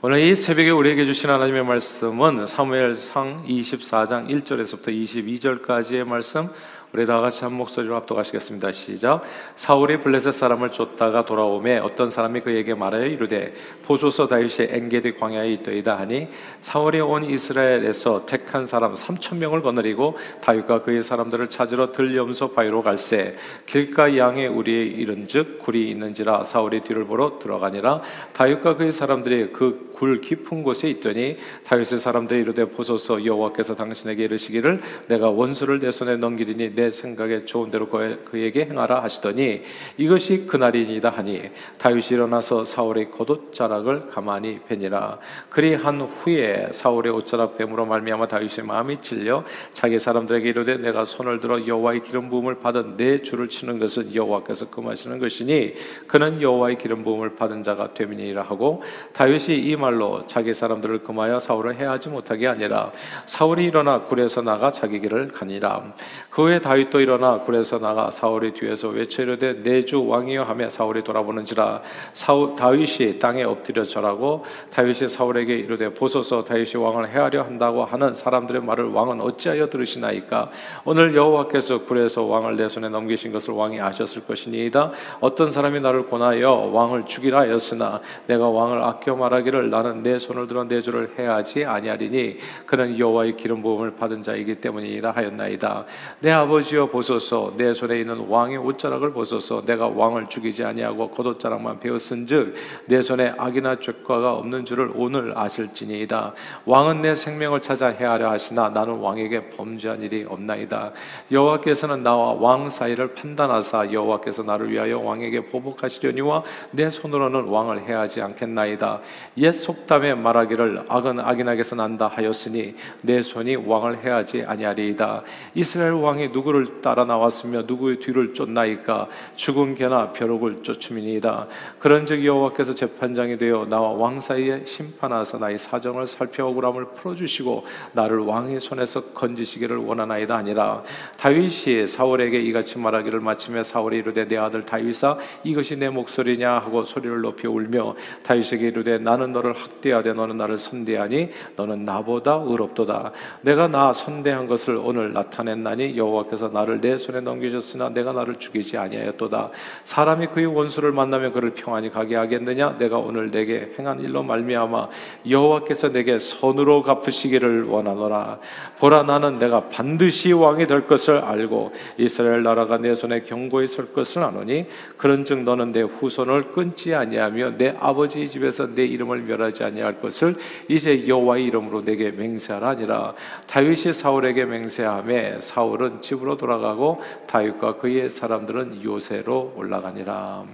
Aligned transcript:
오늘 0.00 0.20
이 0.20 0.36
새벽에 0.36 0.70
우리에게 0.70 1.04
주신 1.06 1.28
하나님의 1.28 1.64
말씀은 1.64 2.46
사무엘상 2.46 3.46
24장 3.48 4.28
1절에서부터 4.28 4.90
22절까지의 4.90 6.04
말씀 6.04 6.50
우리 6.92 7.04
다 7.04 7.20
같이 7.20 7.44
한 7.44 7.52
목소리로 7.52 7.94
합독하시겠습니다. 7.96 8.72
시작. 8.72 9.22
사울이 9.56 10.00
블레셋 10.00 10.32
사람을 10.32 10.70
쫓다가 10.70 11.26
돌아오매 11.26 11.78
어떤 11.78 12.10
사람이 12.10 12.40
그에게 12.40 12.74
말하여 12.74 13.04
이르되 13.04 13.52
보소서 13.82 14.26
다윗이 14.26 14.68
엔게디 14.70 15.16
광야에 15.16 15.52
있더이다 15.54 15.98
하니 15.98 16.28
사울이 16.62 17.00
온 17.00 17.24
이스라엘에서 17.24 18.24
택한 18.24 18.64
사람 18.64 18.94
3천 18.94 19.36
명을 19.36 19.60
거느리고 19.60 20.16
다윗과 20.40 20.82
그의 20.82 21.02
사람들을 21.02 21.48
찾으러 21.48 21.92
들염소 21.92 22.54
바위로 22.54 22.82
갈새 22.82 23.34
길가 23.66 24.16
양의 24.16 24.48
우리에 24.48 24.84
이른즉 24.84 25.58
굴이 25.58 25.90
있는지라 25.90 26.44
사울이 26.44 26.80
뒤를 26.80 27.04
보러 27.04 27.38
들어가니라 27.38 28.00
다윗과 28.32 28.76
그의 28.76 28.92
사람들이 28.92 29.52
그 29.52 29.88
굴 29.98 30.20
깊은 30.20 30.62
곳에 30.62 30.88
있더니 30.88 31.36
다윗의 31.64 31.98
사람들이 31.98 32.40
이르되 32.40 32.66
보소서 32.66 33.24
여호와께서 33.24 33.74
당신에게 33.74 34.24
이르시기를 34.24 34.80
내가 35.08 35.28
원수를 35.28 35.80
내 35.80 35.90
손에 35.90 36.16
넘기리니 36.16 36.76
내 36.78 36.92
생각에 36.92 37.44
좋은 37.44 37.72
대로 37.72 37.88
그에게 37.88 38.66
행하라 38.66 39.02
하시더니 39.02 39.62
이것이 39.96 40.46
그날이니다 40.46 41.10
하니 41.10 41.50
다윗이 41.78 42.06
일어나서 42.12 42.62
사울의 42.62 43.10
겉옷자락을 43.10 44.10
가만히 44.10 44.60
베니라. 44.60 45.18
그리한 45.50 46.00
후에 46.00 46.68
사울의 46.70 47.12
옷자락 47.12 47.58
뱀으로 47.58 47.84
말미암아 47.84 48.28
다윗의 48.28 48.64
마음이 48.64 49.00
찔려 49.00 49.44
자기 49.72 49.98
사람들에게 49.98 50.48
이르되 50.48 50.76
내가 50.76 51.04
손을 51.04 51.40
들어 51.40 51.66
여호와의 51.66 52.04
기름 52.04 52.30
부음을 52.30 52.60
받은 52.60 52.96
내 52.96 53.22
주를 53.22 53.48
치는 53.48 53.80
것은 53.80 54.14
여호와께서 54.14 54.70
금하시는 54.70 55.18
것이니 55.18 55.74
그는 56.06 56.40
여호와의 56.40 56.78
기름 56.78 57.02
부음을 57.02 57.34
받은 57.34 57.64
자가 57.64 57.94
되미니라 57.94 58.42
하고 58.42 58.84
다윗이 59.14 59.58
이 59.58 59.74
말로 59.74 60.24
자기 60.28 60.54
사람들을 60.54 61.02
금하여 61.02 61.40
사울을 61.40 61.74
해하지 61.74 62.10
못하게 62.10 62.46
하니라. 62.46 62.92
사울이 63.26 63.64
일어나 63.64 64.02
굴에서 64.02 64.42
나가 64.42 64.70
자기 64.70 65.00
길을 65.00 65.32
가니라. 65.32 65.94
그 66.30 66.42
후에 66.42 66.60
다윗도 66.68 67.00
일어나 67.00 67.38
굴에서 67.40 67.78
나가 67.78 68.10
사울의 68.10 68.52
뒤에서 68.52 68.88
외쳐 68.88 69.22
이르되 69.22 69.62
내 69.62 69.78
주 69.88 70.06
왕이여 70.06 70.42
하며 70.42 70.68
사울이 70.68 71.02
돌아보는지라 71.02 71.80
사울 72.12 72.54
다윗이 72.54 73.18
땅에 73.18 73.42
엎드려 73.42 73.84
절하고 73.84 74.44
다윗이 74.70 75.08
사울에게 75.08 75.54
이르되 75.54 75.94
보소서 75.94 76.44
다윗이 76.44 76.74
왕을 76.76 77.08
해하려 77.08 77.42
한다고 77.44 77.86
하는 77.86 78.12
사람들의 78.12 78.62
말을 78.64 78.90
왕은 78.90 79.22
어찌하여 79.22 79.70
들으시나이까? 79.70 80.50
오늘 80.84 81.16
여호와께서 81.16 81.84
굴에서 81.86 82.24
왕을 82.24 82.56
내 82.56 82.68
손에 82.68 82.90
넘기신 82.90 83.32
것을 83.32 83.54
왕이 83.54 83.80
아셨을 83.80 84.26
것이니이다. 84.26 84.92
어떤 85.20 85.50
사람이 85.50 85.80
나를 85.80 86.10
권하여 86.10 86.52
왕을 86.70 87.06
죽이라 87.06 87.38
하였으나 87.38 88.02
내가 88.26 88.46
왕을 88.50 88.82
아껴 88.82 89.16
말하기를 89.16 89.70
나는 89.70 90.02
내 90.02 90.18
손을 90.18 90.46
들어 90.48 90.64
내 90.64 90.82
주를 90.82 91.14
해하지 91.18 91.64
아니하리니 91.64 92.36
그는 92.66 92.98
여호와의 92.98 93.36
기름 93.36 93.62
부음을 93.62 93.92
받은 93.92 94.20
자이기 94.22 94.56
때문이라 94.56 95.12
하였나이다. 95.12 95.86
내 96.20 96.30
아버지 96.30 96.57
여 96.74 96.86
보소서. 96.86 97.52
내 97.56 97.72
손에 97.72 98.00
있는 98.00 98.26
왕의 98.28 98.58
옷자락을 98.58 99.12
보소서. 99.12 99.64
내가 99.64 99.86
왕을 99.88 100.28
죽이지 100.28 100.64
아니하고 100.64 101.10
겉옷자락만 101.10 101.78
베었은즉 101.78 102.54
내 102.86 103.00
손에 103.00 103.32
악이나 103.38 103.76
죄과가 103.76 104.34
없는 104.34 104.64
줄을 104.64 104.90
오늘 104.94 105.36
아실지니이다. 105.38 106.34
왕은 106.66 107.02
내 107.02 107.14
생명을 107.14 107.62
찾아 107.62 107.86
해하려 107.88 108.30
하시나 108.30 108.70
나는 108.70 108.94
왕에게 108.94 109.50
범죄한 109.50 110.02
일이 110.02 110.26
없나이다. 110.28 110.92
여호와께서는 111.30 112.02
나와 112.02 112.32
왕 112.32 112.68
사이를 112.68 113.14
판단하사 113.14 113.92
여호와께서 113.92 114.42
나를 114.42 114.70
위하여 114.70 114.98
왕에게 114.98 115.46
보복하시려니와 115.46 116.42
내 116.72 116.90
손으로는 116.90 117.44
왕을 117.44 117.88
해하지 117.88 118.20
않겠나이다. 118.20 119.00
옛 119.38 119.52
속담에 119.52 120.14
말하기를 120.14 120.86
악은 120.88 121.20
악인에게서 121.20 121.76
난다 121.76 122.08
하였으니 122.08 122.74
내 123.02 123.22
손이 123.22 123.56
왕을 123.56 124.04
해하지 124.04 124.44
아니하리이다. 124.46 125.22
이스라엘 125.54 125.92
왕이 125.92 126.32
누구 126.32 126.47
를 126.52 126.80
따라 126.80 127.04
나왔으며 127.04 127.62
누구의 127.66 127.98
뒤를 127.98 128.32
쫓나이까? 128.32 129.08
죽은 129.36 129.74
개나 129.74 130.12
벼룩을 130.12 130.62
쫓음이니이다. 130.62 131.46
그런즉 131.78 132.24
여호와께서 132.24 132.74
재판장이 132.74 133.36
되어 133.36 133.66
나와 133.68 133.90
왕 133.90 134.20
사이에 134.20 134.64
심판하사 134.64 135.38
나의 135.38 135.58
사정을 135.58 136.06
살펴 136.06 136.46
억울함을 136.46 136.86
풀어주시고 136.94 137.64
나를 137.92 138.20
왕의 138.20 138.60
손에서 138.60 139.02
건지시기를 139.12 139.76
원하나이다 139.76 140.36
아니라. 140.36 140.82
다윗이 141.18 141.86
사울에게 141.86 142.40
이같이 142.40 142.78
말하기를 142.78 143.20
마침에 143.20 143.62
사울이 143.62 143.98
이르되 143.98 144.26
내 144.26 144.36
아들 144.36 144.64
다윗아 144.64 145.18
이것이 145.44 145.76
내 145.76 145.88
목소리냐? 145.90 146.58
하고 146.58 146.84
소리를 146.84 147.20
높이 147.20 147.46
울며 147.46 147.94
다윗에게 148.22 148.68
이르되 148.68 148.98
나는 148.98 149.32
너를 149.32 149.52
학대하되 149.52 150.12
너는 150.14 150.36
나를 150.36 150.56
선대하니 150.56 151.30
너는 151.56 151.84
나보다 151.84 152.42
의롭도다. 152.44 153.12
내가 153.42 153.68
나 153.68 153.92
선대한 153.92 154.46
것을 154.46 154.76
오늘 154.76 155.12
나타냈나니 155.12 155.96
여호와께서 155.96 156.37
나를 156.46 156.80
내 156.80 156.96
손에 156.96 157.20
넘기셨으나 157.20 157.88
내가 157.88 158.12
나를 158.12 158.36
죽이지 158.36 158.78
아니하였도다. 158.78 159.50
사람이 159.82 160.28
그의 160.28 160.46
원수를 160.46 160.92
만나면 160.92 161.32
그를 161.32 161.50
평안히 161.50 161.90
가게 161.90 162.14
하겠느냐? 162.14 162.78
내가 162.78 162.98
오늘 162.98 163.32
내게 163.32 163.74
행한 163.76 163.98
일로 163.98 164.22
말미암아 164.22 164.88
여호와께서 165.28 165.90
내게 165.90 166.20
선으로 166.20 166.84
갚으시기를 166.84 167.64
원하노라. 167.64 168.38
보라 168.78 169.02
나는 169.02 169.38
내가 169.38 169.68
반드시 169.68 170.30
왕이 170.30 170.68
될 170.68 170.86
것을 170.86 171.18
알고 171.18 171.72
이스라엘 171.96 172.44
나라가 172.44 172.78
내 172.78 172.94
손에 172.94 173.22
경고히 173.22 173.66
설 173.66 173.92
것을 173.92 174.22
아노니 174.22 174.66
그런즉 174.98 175.42
너는 175.42 175.72
내 175.72 175.82
후손을 175.82 176.52
끊지 176.52 176.94
아니하며 176.94 177.56
내 177.58 177.74
아버지 177.80 178.28
집에서 178.28 178.72
내 178.72 178.84
이름을 178.84 179.22
멸하지 179.22 179.64
아니할 179.64 180.00
것을 180.00 180.36
이제 180.68 181.08
여호와의 181.08 181.44
이름으로 181.46 181.84
내게 181.84 182.12
맹세하라 182.12 182.68
아니라. 182.68 183.14
다윗이 183.46 183.92
사울에게 183.92 184.44
맹세하며 184.44 185.40
사울은 185.40 186.02
집으로 186.02 186.27
돌아가고 186.36 187.00
다윗과 187.26 187.76
그의 187.76 188.10
사람들은 188.10 188.84
요새로 188.84 189.54
올라가니라 189.56 190.44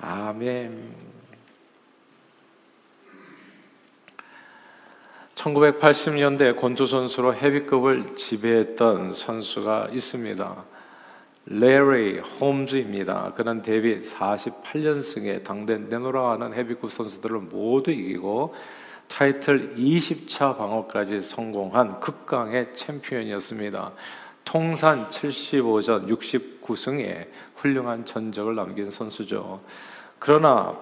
아멘. 0.00 1.08
1980년대 5.34 6.58
권투 6.58 6.86
선수로 6.86 7.34
헤비급을 7.34 8.16
지배했던 8.16 9.12
선수가 9.12 9.88
있습니다. 9.92 10.64
레리 11.46 12.18
홈즈입니다. 12.18 13.32
그는 13.34 13.62
데뷔 13.62 14.00
48연승에 14.00 15.44
당대 15.44 15.78
내노라 15.78 16.32
하는 16.32 16.52
헤비급 16.54 16.90
선수들을 16.90 17.38
모두 17.38 17.90
이기고 17.90 18.54
타이틀 19.06 19.74
20차 19.76 20.58
방어까지 20.58 21.22
성공한 21.22 22.00
극강의 22.00 22.74
챔피언이었습니다. 22.74 23.92
통산 24.48 25.10
75전 25.10 26.08
69승에 26.08 27.26
훌륭한 27.56 28.06
전적을 28.06 28.54
남긴 28.54 28.90
선수죠. 28.90 29.60
그러나 30.18 30.74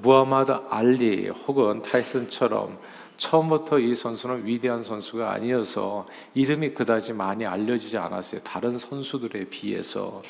무하마드 0.00 0.52
알리 0.70 1.28
혹은 1.28 1.82
타이슨처럼 1.82 2.78
처음부터 3.16 3.80
이 3.80 3.96
선수는 3.96 4.46
위대한 4.46 4.84
선수가 4.84 5.32
아니어서 5.32 6.06
이름이 6.34 6.74
그다지 6.74 7.12
많이 7.12 7.44
알려지지 7.44 7.98
않았어요. 7.98 8.40
다른 8.42 8.78
선수들에 8.78 9.46
비해서. 9.46 10.22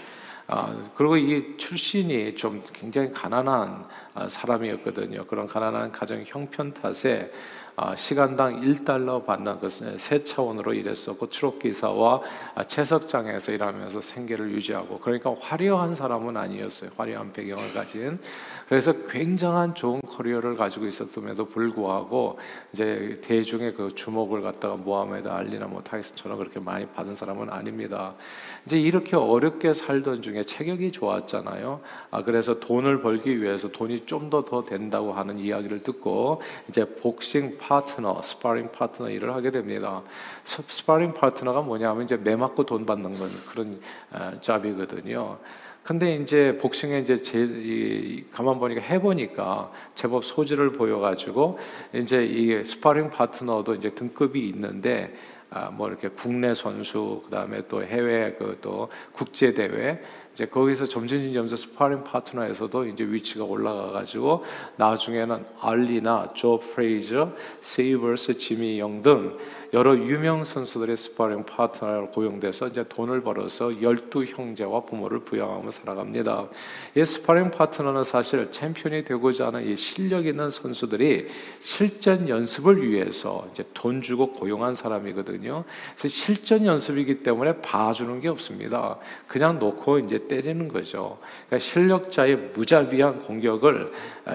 아, 0.46 0.74
그리고 0.96 1.18
이 1.18 1.58
출신이 1.58 2.36
좀 2.36 2.62
굉장히 2.72 3.12
가난한 3.12 3.84
아, 4.14 4.28
사람이었거든요. 4.30 5.26
그런 5.26 5.46
가난한 5.46 5.92
가정 5.92 6.24
형편 6.26 6.72
탓에 6.72 7.30
아, 7.30 7.67
시간당 7.96 8.60
1달러 8.60 9.24
받는 9.24 9.60
것은 9.60 9.98
세 9.98 10.24
차원으로 10.24 10.74
일했었고 10.74 11.28
트럭 11.30 11.60
기사와 11.60 12.22
채석장에서 12.66 13.52
일하면서 13.52 14.00
생계를 14.00 14.50
유지하고 14.52 14.98
그러니까 14.98 15.34
화려한 15.38 15.94
사람은 15.94 16.36
아니었어요. 16.36 16.90
화려한 16.96 17.32
배경을 17.32 17.72
가진 17.72 18.18
그래서 18.68 18.92
굉장한 19.08 19.74
좋은 19.74 20.00
커리어를 20.02 20.56
가지고 20.56 20.86
있었음에도 20.86 21.46
불구하고 21.46 22.38
이제 22.72 23.18
대중의 23.22 23.74
그 23.74 23.94
주목을 23.94 24.42
갖다가 24.42 24.76
모하메드 24.76 25.28
알리나 25.28 25.66
뭐 25.66 25.82
타이슨처럼 25.82 26.36
그렇게 26.36 26.60
많이 26.60 26.86
받은 26.86 27.14
사람은 27.14 27.50
아닙니다. 27.50 28.14
이제 28.66 28.78
이렇게 28.78 29.16
어렵게 29.16 29.72
살던 29.72 30.22
중에 30.22 30.42
체격이 30.42 30.92
좋았잖아요. 30.92 31.80
아 32.10 32.22
그래서 32.22 32.60
돈을 32.60 33.00
벌기 33.00 33.40
위해서 33.40 33.68
돈이 33.68 34.04
좀 34.04 34.28
더더 34.28 34.64
된다고 34.64 35.12
하는 35.12 35.38
이야기를 35.38 35.82
듣고 35.82 36.42
이제 36.68 36.84
복싱 36.84 37.56
파트너, 37.68 38.22
스파링 38.22 38.72
파트너 38.72 39.10
일을 39.10 39.34
하게 39.34 39.50
됩니다. 39.50 40.02
스파링 40.42 41.12
파트너가 41.12 41.60
뭐냐면 41.60 42.04
이제 42.04 42.16
매 42.16 42.34
맞고 42.34 42.64
돈 42.64 42.86
받는 42.86 43.18
건 43.18 43.30
그런 43.50 43.78
어, 44.10 44.32
job이거든요. 44.40 45.38
근데 45.82 46.16
이제 46.16 46.58
복싱에 46.60 46.98
이제 47.00 47.20
제, 47.20 47.38
이, 47.38 48.24
가만 48.32 48.58
보니까 48.58 48.80
해보니까 48.80 49.70
제법 49.94 50.24
소질을 50.24 50.72
보여가지고 50.72 51.58
이제 51.94 52.24
이 52.24 52.64
스파링 52.64 53.10
파트너도 53.10 53.74
이제 53.74 53.90
등급이 53.90 54.48
있는데 54.48 55.14
아, 55.50 55.70
뭐 55.70 55.88
이렇게 55.88 56.08
국내 56.08 56.52
선수 56.52 57.22
그다음에 57.24 57.66
또 57.68 57.82
해외 57.82 58.32
그 58.32 58.58
또 58.60 58.88
국제 59.12 59.54
대회 59.54 60.02
이제 60.38 60.46
거기서 60.46 60.86
점진진 60.86 61.34
점수 61.34 61.56
스파링 61.56 62.04
파트너에서도 62.04 62.86
이제 62.86 63.02
위치가 63.02 63.42
올라가 63.42 63.90
가지고 63.90 64.44
나중에는 64.76 65.44
알리나 65.60 66.30
조 66.34 66.60
프레이저, 66.60 67.32
셰이버스, 67.60 68.38
지미 68.38 68.78
영등 68.78 69.36
여러 69.74 69.94
유명 69.94 70.44
선수들의 70.44 70.96
스파링 70.96 71.44
파트너로 71.44 72.10
고용돼서 72.10 72.68
이제 72.68 72.84
돈을 72.88 73.20
벌어서 73.20 73.82
열두 73.82 74.24
형제와 74.24 74.80
부모를 74.84 75.20
부양하며 75.20 75.70
살아갑니다. 75.70 76.48
이 76.94 77.04
스파링 77.04 77.50
파트너는 77.50 78.02
사실 78.04 78.50
챔피언이 78.50 79.04
되고자 79.04 79.48
하는 79.48 79.66
이 79.66 79.76
실력 79.76 80.24
있는 80.24 80.48
선수들이 80.48 81.28
실전 81.60 82.30
연습을 82.30 82.82
위해서 82.88 83.46
이제 83.52 83.62
돈 83.74 84.00
주고 84.00 84.32
고용한 84.32 84.74
사람이거든요. 84.74 85.64
그래서 85.94 86.08
실전 86.08 86.64
연습이기 86.64 87.22
때문에 87.22 87.60
봐주는 87.60 88.20
게 88.20 88.28
없습니다. 88.28 88.96
그냥 89.26 89.58
놓고 89.58 89.98
이제 89.98 90.26
때리는 90.28 90.68
거죠. 90.68 91.18
그러니까 91.46 91.58
실력자의 91.58 92.36
무자비한 92.54 93.20
공격을 93.20 93.92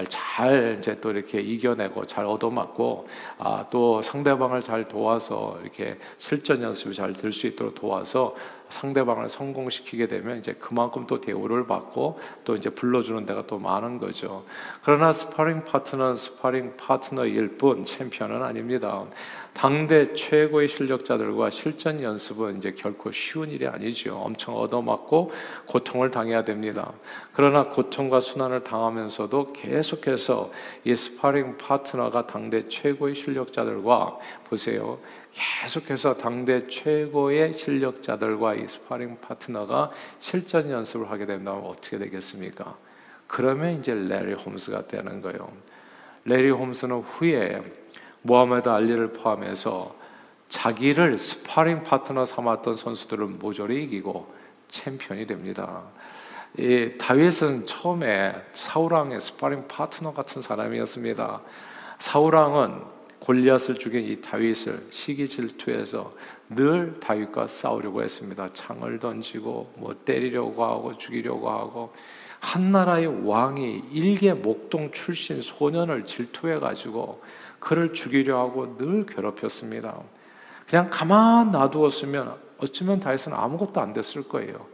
잘 0.08 0.76
이제 0.78 1.00
또 1.00 1.10
이렇게 1.10 1.40
이겨내고 1.40 2.06
잘 2.06 2.24
얻어맞고 2.24 3.08
아, 3.38 3.66
또 3.70 4.00
상대방을 4.00 4.60
잘 4.60 4.86
도와서 4.86 5.23
이렇게 5.62 5.98
실전 6.18 6.62
연습이 6.62 6.94
잘 6.94 7.12
될 7.12 7.32
수 7.32 7.46
있도록 7.46 7.74
도와서 7.74 8.34
상대방을 8.68 9.28
성공시키게 9.28 10.08
되면 10.08 10.38
이제 10.38 10.54
그만큼 10.54 11.06
또 11.06 11.20
대우를 11.20 11.66
받고 11.66 12.18
또 12.44 12.56
이제 12.56 12.70
불러주는 12.70 13.24
데가 13.26 13.46
또 13.46 13.58
많은 13.58 13.98
거죠. 13.98 14.44
그러나 14.82 15.12
스파링 15.12 15.64
파트너는 15.64 16.16
스파링 16.16 16.76
파트너일 16.76 17.56
뿐 17.56 17.84
챔피언은 17.84 18.42
아닙니다. 18.42 19.04
당대 19.52 20.12
최고의 20.14 20.66
실력자들과 20.66 21.50
실전 21.50 22.02
연습은 22.02 22.58
이제 22.58 22.72
결코 22.72 23.12
쉬운 23.12 23.50
일이 23.50 23.66
아니죠. 23.66 24.16
엄청 24.16 24.56
얻어맞고 24.56 25.30
고통을 25.66 26.10
당해야 26.10 26.44
됩니다. 26.44 26.92
그러나 27.32 27.68
고통과 27.68 28.18
수난을 28.18 28.64
당하면서도 28.64 29.52
계속해서 29.52 30.50
이 30.84 30.96
스파링 30.96 31.58
파트너가 31.58 32.26
당대 32.26 32.68
최고의 32.68 33.14
실력자들과 33.14 34.18
보세요. 34.48 34.98
계속해서 35.34 36.16
당대 36.16 36.66
최고의 36.68 37.54
실력자들과 37.54 38.54
이 38.54 38.68
스파링 38.68 39.18
파트너가 39.20 39.90
실전 40.20 40.70
연습을 40.70 41.10
하게 41.10 41.26
된다면 41.26 41.64
어떻게 41.66 41.98
되겠습니까? 41.98 42.76
그러면 43.26 43.80
이제 43.80 43.92
레리 43.92 44.32
홈스가 44.32 44.86
되는 44.86 45.20
거예요. 45.20 45.50
레리 46.24 46.50
홈스는 46.50 47.00
후에 47.00 47.62
모하메드 48.22 48.68
알리를 48.68 49.12
포함해서 49.12 49.96
자기를 50.48 51.18
스파링 51.18 51.82
파트너 51.82 52.26
삼았던 52.26 52.76
선수들을 52.76 53.26
모조리 53.26 53.82
이기고 53.84 54.32
챔피언이 54.68 55.26
됩니다. 55.26 55.82
이 56.56 56.92
다윗은 56.96 57.66
처음에 57.66 58.34
사울 58.52 58.92
왕의 58.92 59.20
스파링 59.20 59.66
파트너 59.66 60.12
같은 60.14 60.42
사람이었습니다. 60.42 61.40
사울 61.98 62.36
왕은 62.36 62.93
골리앗을 63.24 63.76
죽인 63.76 64.04
이 64.04 64.20
다윗을 64.20 64.88
시기 64.90 65.26
질투해서 65.26 66.12
늘 66.50 67.00
다윗과 67.00 67.48
싸우려고 67.48 68.02
했습니다. 68.02 68.50
창을 68.52 68.98
던지고 68.98 69.72
뭐 69.78 69.96
때리려고 70.04 70.62
하고 70.62 70.98
죽이려고 70.98 71.48
하고 71.48 71.94
한 72.38 72.70
나라의 72.70 73.26
왕이 73.26 73.84
일개 73.92 74.34
목동 74.34 74.92
출신 74.92 75.40
소년을 75.40 76.04
질투해 76.04 76.58
가지고 76.58 77.22
그를 77.58 77.94
죽이려 77.94 78.38
하고 78.38 78.76
늘 78.76 79.06
괴롭혔습니다. 79.06 80.02
그냥 80.68 80.90
가만 80.90 81.50
놔두었으면 81.50 82.36
어쩌면 82.58 83.00
다윗은 83.00 83.32
아무것도 83.32 83.80
안 83.80 83.94
됐을 83.94 84.28
거예요. 84.28 84.66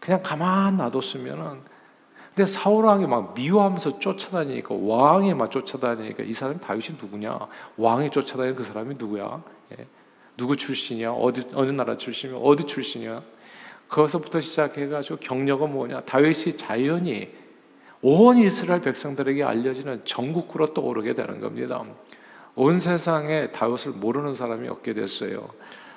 그냥 0.00 0.20
가만 0.22 0.76
놔뒀으면은 0.76 1.62
근데 2.34 2.50
사울 2.50 2.84
왕이 2.84 3.06
막 3.06 3.34
미워하면서 3.34 3.98
쫓아다니니까 3.98 4.74
왕이 4.74 5.34
막 5.34 5.50
쫓아다니니까 5.50 6.22
이 6.22 6.32
사람이 6.32 6.60
다윗이 6.60 6.96
누구냐? 7.00 7.38
왕이 7.76 8.10
쫓아다니는 8.10 8.56
그 8.56 8.64
사람이 8.64 8.94
누구야? 8.98 9.42
예. 9.78 9.86
누구 10.36 10.56
출신이야? 10.56 11.10
어디 11.10 11.42
어느 11.54 11.70
나라 11.70 11.96
출신이야? 11.96 12.38
어디 12.38 12.64
출신이야? 12.64 13.22
거기서부터 13.88 14.40
시작해가지고 14.40 15.16
경력은 15.16 15.72
뭐냐? 15.72 16.02
다윗이 16.02 16.56
자연히 16.56 17.32
온 18.02 18.38
이스라엘 18.38 18.80
백성들에게 18.80 19.44
알려지는 19.44 20.02
전국구로 20.04 20.72
떠오르게 20.72 21.14
되는 21.14 21.40
겁니다. 21.40 21.82
온 22.54 22.80
세상에 22.80 23.50
다윗을 23.50 23.92
모르는 23.92 24.34
사람이 24.34 24.68
없게 24.68 24.94
됐어요. 24.94 25.50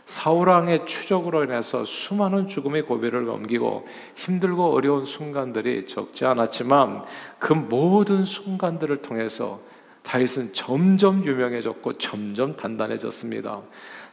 사울왕의 0.05 0.85
추적으로 0.85 1.43
인해서 1.43 1.85
수많은 1.85 2.47
죽음의 2.47 2.83
고비를 2.83 3.25
넘기고 3.25 3.87
힘들고 4.15 4.73
어려운 4.73 5.05
순간들이 5.05 5.87
적지 5.87 6.25
않았지만 6.25 7.03
그 7.39 7.53
모든 7.53 8.25
순간들을 8.25 8.97
통해서 8.97 9.59
다윗은 10.03 10.51
점점 10.53 11.25
유명해졌고 11.25 11.93
점점 11.97 12.57
단단해졌습니다. 12.57 13.61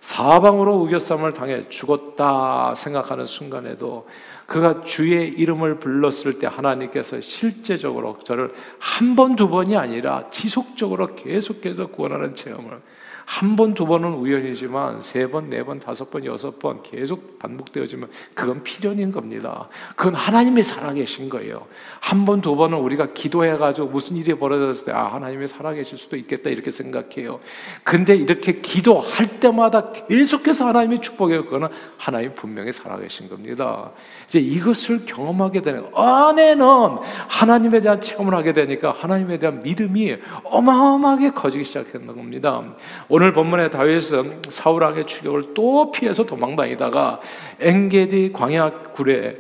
사방으로 0.01 0.77
우겨쌈을 0.83 1.35
당해 1.35 1.69
죽었다 1.69 2.75
생각하는 2.75 3.27
순간에도 3.27 4.09
그가 4.47 4.83
주의 4.85 5.29
이름을 5.29 5.79
불렀을 5.79 6.39
때 6.39 6.47
하나님께서 6.47 7.21
실제적으로 7.21 8.19
저를 8.25 8.51
한 8.79 9.15
번, 9.15 9.37
두 9.37 9.49
번이 9.49 9.77
아니라 9.77 10.31
지속적으로 10.31 11.15
계속해서 11.15 11.89
구원하는 11.89 12.35
체험을 12.35 12.81
한 13.31 13.55
번, 13.55 13.75
두 13.75 13.87
번은 13.87 14.15
우연이지만 14.15 15.03
세 15.03 15.31
번, 15.31 15.51
네 15.51 15.63
번, 15.63 15.79
다섯 15.79 16.11
번, 16.11 16.25
여섯 16.25 16.59
번 16.59 16.83
계속 16.83 17.39
반복되어지면 17.39 18.09
그건 18.35 18.65
필연인 18.65 19.13
겁니다. 19.13 19.69
그건 19.95 20.17
하나님이 20.17 20.65
살아계신 20.65 21.29
거예요. 21.29 21.69
한 22.01 22.25
번, 22.25 22.41
두 22.41 22.57
번은 22.57 22.79
우리가 22.79 23.13
기도해가지고 23.15 23.87
무슨 23.87 24.17
일이 24.17 24.35
벌어졌을 24.35 24.87
때, 24.87 24.91
아, 24.91 25.15
하나님이 25.15 25.47
살아계실 25.47 25.97
수도 25.97 26.17
있겠다, 26.17 26.51
이렇게 26.51 26.73
생각해요. 26.73 27.39
근데 27.85 28.17
이렇게 28.17 28.61
기도할 28.61 29.39
때마다 29.39 29.93
계속해서 29.93 30.67
하나님의 30.67 30.99
축복이에요. 30.99 31.45
그거는 31.45 31.69
하나님 31.99 32.35
분명히 32.35 32.73
살아계신 32.73 33.29
겁니다. 33.29 33.93
이제 34.27 34.41
이것을 34.41 35.07
경험하게 35.07 35.63
되는, 35.63 35.87
안에는 35.95 36.67
하나님에 37.29 37.79
대한 37.79 38.01
체험을 38.01 38.35
하게 38.35 38.53
되니까 38.53 38.91
하나님에 38.91 39.39
대한 39.39 39.63
믿음이 39.63 40.17
어마어마하게 40.43 41.31
커지기 41.31 41.63
시작했는 41.63 42.09
겁니다. 42.09 42.65
오늘 43.21 43.35
본문의 43.35 43.71
다윗은 43.71 44.45
사울 44.49 44.83
왕의 44.83 45.07
추격을 45.07 45.53
또 45.53 45.93
피해서 45.93 46.25
도망다니다가 46.25 47.21
엔게디 47.59 48.33
광야 48.33 48.71
굴에 48.95 49.37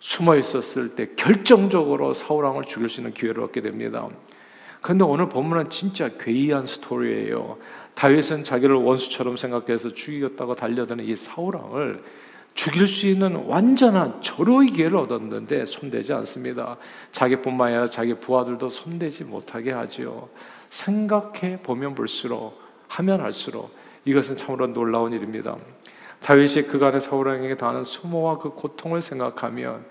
숨어 0.00 0.36
있었을 0.36 0.94
때 0.94 1.08
결정적으로 1.16 2.12
사울 2.12 2.44
왕을 2.44 2.64
죽일 2.64 2.90
수 2.90 3.00
있는 3.00 3.14
기회를 3.14 3.42
얻게 3.42 3.62
됩니다. 3.62 4.06
그런데 4.82 5.02
오늘 5.02 5.30
본문은 5.30 5.70
진짜 5.70 6.10
괴이한 6.10 6.66
스토리예요. 6.66 7.56
다윗은 7.94 8.44
자기를 8.44 8.74
원수처럼 8.76 9.38
생각해서 9.38 9.94
죽이겠다고 9.94 10.54
달려드는 10.54 11.06
이 11.06 11.16
사울 11.16 11.56
왕을 11.56 12.02
죽일 12.52 12.86
수 12.86 13.06
있는 13.06 13.46
완전한 13.46 14.20
절호의 14.20 14.68
기회를 14.68 14.98
얻었는데 14.98 15.64
손대지 15.64 16.12
않습니다. 16.12 16.76
자기뿐만 17.12 17.68
아니라 17.68 17.86
자기 17.86 18.12
부하들도 18.12 18.68
손대지 18.68 19.24
못하게 19.24 19.72
하지요. 19.72 20.28
생각해 20.68 21.60
보면 21.62 21.94
볼수록 21.94 22.63
하면 22.94 23.20
할수록 23.20 23.74
이것은 24.04 24.36
참으로 24.36 24.66
놀라운 24.68 25.12
일입니다. 25.12 25.56
다윗이 26.20 26.68
그간의 26.68 27.00
사울왕에게 27.00 27.56
당하는 27.56 27.84
수모와 27.84 28.38
그 28.38 28.50
고통을 28.50 29.02
생각하면 29.02 29.84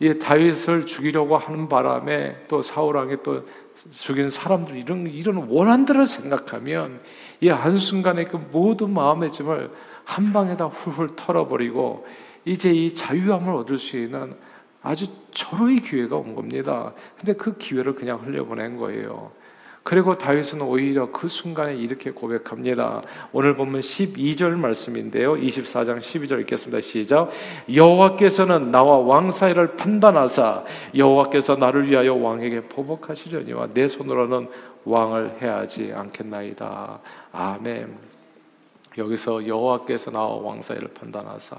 이 0.00 0.18
다윗을 0.18 0.86
죽이려고 0.86 1.36
하는 1.36 1.68
바람에 1.68 2.44
또 2.48 2.62
사울왕이 2.62 3.16
또 3.22 3.46
죽인 3.90 4.30
사람들 4.30 4.76
이런 4.76 5.06
이런 5.08 5.48
원한들을 5.48 6.06
생각하면 6.06 7.00
이 7.40 7.48
한순간에 7.48 8.24
그 8.24 8.36
모든 8.36 8.92
마음의 8.92 9.32
짐을 9.32 9.70
한 10.04 10.32
방에 10.32 10.56
다 10.56 10.66
훌훌 10.66 11.16
털어버리고 11.16 12.06
이제 12.44 12.72
이 12.72 12.94
자유함을 12.94 13.54
얻을 13.54 13.78
수 13.78 13.98
있는 13.98 14.34
아주 14.82 15.06
절호의 15.32 15.80
기회가 15.80 16.16
온 16.16 16.34
겁니다. 16.34 16.92
근데 17.16 17.34
그 17.34 17.56
기회를 17.58 17.94
그냥 17.94 18.20
흘려보낸 18.24 18.78
거예요. 18.78 19.32
그리고 19.82 20.18
다윗은 20.18 20.60
오히려 20.60 21.10
그 21.10 21.28
순간에 21.28 21.74
이렇게 21.74 22.10
고백합니다. 22.10 23.02
오늘 23.32 23.54
보면 23.54 23.80
12절 23.80 24.50
말씀인데요. 24.56 25.34
24장 25.34 25.98
12절 25.98 26.40
읽겠습니다. 26.40 26.80
시작. 26.80 27.30
여호와께서는 27.72 28.70
나와 28.70 28.98
왕 28.98 29.30
사이를 29.30 29.76
판단하사 29.76 30.64
여호와께서 30.94 31.56
나를 31.56 31.88
위하여 31.88 32.14
왕에게 32.14 32.68
보복하시려니와 32.68 33.68
내 33.72 33.88
손으로는 33.88 34.48
왕을 34.84 35.38
해하지 35.40 35.92
않겠나이다. 35.94 37.00
아멘. 37.32 37.96
여기서 38.98 39.46
여호와께서 39.46 40.10
나와 40.10 40.36
왕 40.36 40.60
사이를 40.60 40.88
판단하사 40.88 41.56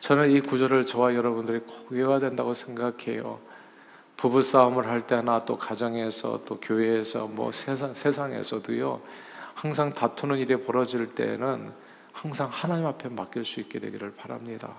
저는 0.00 0.30
이 0.30 0.40
구절을 0.40 0.86
저와 0.86 1.14
여러분들이 1.14 1.60
꼭 1.60 1.88
외워야 1.90 2.20
된다고 2.20 2.54
생각해요. 2.54 3.40
부부 4.18 4.42
싸움을 4.42 4.88
할 4.88 5.06
때나 5.06 5.44
또 5.44 5.56
가정에서 5.56 6.40
또 6.44 6.58
교회에서 6.58 7.28
뭐 7.28 7.52
세상 7.52 7.94
세상에서도요. 7.94 9.00
항상 9.54 9.94
다투는 9.94 10.38
일이 10.38 10.56
벌어질 10.56 11.14
때는 11.14 11.72
항상 12.12 12.48
하나님 12.50 12.86
앞에 12.86 13.10
맡길 13.10 13.44
수 13.44 13.60
있게 13.60 13.78
되기를 13.78 14.14
바랍니다. 14.16 14.70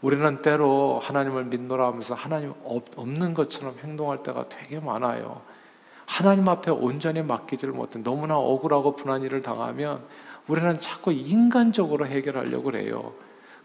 우리는 0.00 0.42
때로 0.42 1.00
하나님을 1.02 1.46
믿노라 1.46 1.88
하면서 1.88 2.14
하나님 2.14 2.54
없는 2.62 3.34
것처럼 3.34 3.74
행동할 3.82 4.22
때가 4.22 4.48
되게 4.48 4.78
많아요. 4.78 5.42
하나님 6.06 6.48
앞에 6.48 6.70
온전히 6.70 7.20
맡기지를 7.22 7.74
못해 7.74 8.00
너무나 8.00 8.36
억울하고 8.36 8.94
분한 8.94 9.22
일을 9.24 9.42
당하면 9.42 10.04
우리는 10.46 10.78
자꾸 10.78 11.12
인간적으로 11.12 12.06
해결하려고 12.06 12.62
그래요. 12.62 13.12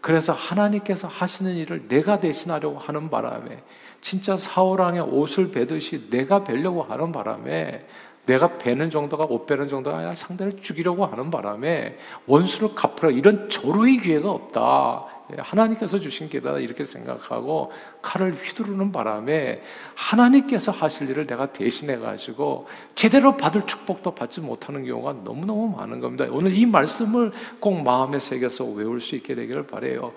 그래서 0.04 0.34
하나님께서 0.34 1.08
하시는 1.08 1.54
일을 1.54 1.88
내가 1.88 2.20
대신하려고 2.20 2.76
하는 2.76 3.08
바람에 3.08 3.62
진짜 4.02 4.36
사울왕의 4.36 5.00
옷을 5.00 5.50
베듯이 5.50 6.10
내가 6.10 6.44
베려고 6.44 6.82
하는 6.82 7.10
바람에 7.10 7.86
내가 8.26 8.58
베는 8.58 8.90
정도가 8.90 9.24
옷 9.30 9.46
베는 9.46 9.66
정도가 9.68 9.96
아니라 9.96 10.14
상대를 10.14 10.60
죽이려고 10.60 11.06
하는 11.06 11.30
바람에 11.30 11.96
원수를 12.26 12.74
갚으라 12.74 13.12
이런 13.12 13.48
절호의 13.48 13.96
기회가 13.96 14.30
없다. 14.30 15.06
예, 15.32 15.40
하나님께서 15.40 15.98
주신 15.98 16.28
기회다 16.28 16.58
이렇게 16.58 16.84
생각하고 16.84 17.72
칼을 18.04 18.34
휘두르는 18.34 18.92
바람에 18.92 19.62
하나님께서 19.94 20.72
하실 20.72 21.08
일을 21.08 21.26
내가 21.26 21.46
대신해 21.52 21.96
가지고 21.96 22.66
제대로 22.94 23.36
받을 23.36 23.62
축복도 23.62 24.14
받지 24.14 24.40
못하는 24.40 24.84
경우가 24.84 25.22
너무너무 25.24 25.74
많은 25.76 26.00
겁니다. 26.00 26.26
오늘 26.30 26.54
이 26.54 26.66
말씀을 26.66 27.32
꼭 27.60 27.82
마음에 27.82 28.18
새겨서 28.18 28.64
외울 28.64 29.00
수 29.00 29.16
있게 29.16 29.34
되기를 29.34 29.66
바래요. 29.66 30.12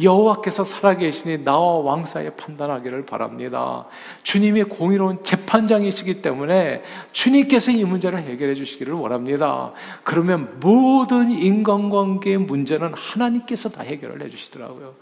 여호와께서 0.00 0.64
살아계시니 0.64 1.44
나와 1.44 1.78
왕 1.78 2.06
사이에 2.06 2.30
판단하기를 2.30 3.06
바랍니다. 3.06 3.86
주님이 4.22 4.64
공의로운 4.64 5.24
재판장이시기 5.24 6.22
때문에 6.22 6.82
주님께서 7.10 7.72
이 7.72 7.84
문제를 7.84 8.22
해결해 8.22 8.54
주시기를 8.54 8.94
원합니다. 8.94 9.72
그러면 10.04 10.60
모든 10.60 11.32
인간관계의 11.32 12.38
문제는 12.38 12.92
하나님께서 12.94 13.68
다 13.68 13.82
해결을 13.82 14.22
해 14.22 14.28
주시다. 14.28 14.52
하시더라고요. 14.52 14.94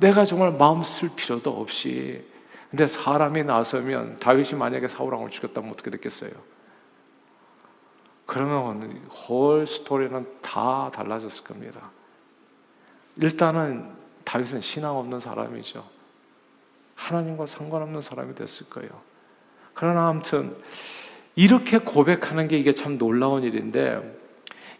내가 0.00 0.24
정말 0.24 0.52
마음 0.52 0.82
쓸 0.82 1.10
필요도 1.14 1.50
없이. 1.50 2.24
근데 2.70 2.86
사람이 2.86 3.44
나서면 3.44 4.18
다윗이 4.18 4.54
만약에 4.54 4.88
사울왕을 4.88 5.30
죽였다면 5.30 5.70
어떻게 5.70 5.90
됐겠어요? 5.90 6.30
그러면 8.26 9.08
홀 9.08 9.66
스토리는 9.66 10.26
다 10.40 10.90
달라졌을 10.94 11.44
겁니다. 11.44 11.90
일단은 13.16 13.90
다윗은 14.24 14.60
신앙 14.60 14.96
없는 14.96 15.18
사람이죠. 15.18 15.84
하나님과 16.94 17.46
상관없는 17.46 18.00
사람이 18.00 18.34
됐을 18.34 18.68
거예요. 18.68 18.90
그러나 19.74 20.08
아무튼 20.08 20.56
이렇게 21.34 21.78
고백하는 21.78 22.46
게 22.46 22.58
이게 22.58 22.72
참 22.72 22.98
놀라운 22.98 23.42
일인데 23.42 24.18